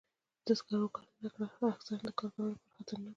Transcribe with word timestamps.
د 0.45 0.47
سکرو 0.59 0.93
کانونه 0.95 1.45
اکثراً 1.73 2.01
د 2.07 2.09
کارګرانو 2.19 2.53
لپاره 2.55 2.73
خطرناک 2.77 2.99
وي. 2.99 3.09